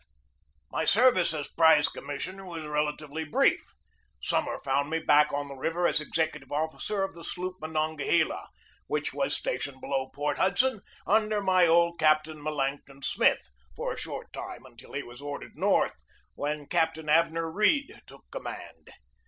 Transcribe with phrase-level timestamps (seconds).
[0.71, 3.75] My service as Prize Commissioner was relatively brief.
[4.19, 8.47] Summer found me back on the river as exec utive officer of the sloop Monongahela,
[8.87, 13.01] which was stationed below Port Hudson, under my old cap io8 GEORGE DEWEY tain, Melancthon
[13.03, 15.97] Smith, for a short time until he was ordered north,
[16.33, 18.89] when Captain Abner Read took com mand.